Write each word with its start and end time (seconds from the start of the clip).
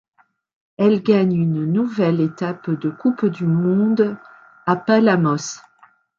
Elle 0.77 1.03
gagne 1.03 1.35
une 1.35 1.71
nouvelle 1.71 2.21
étape 2.21 2.71
de 2.71 2.89
coupe 2.89 3.27
du 3.27 3.45
monde 3.45 4.17
à 4.65 4.75
Palamos. 4.75 5.59